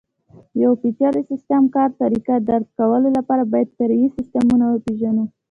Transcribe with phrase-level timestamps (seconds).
[0.53, 5.25] د یوه پېچلي سیسټم کار طریقه درک کولو لپاره باید فرعي سیسټمونه وپېژنو.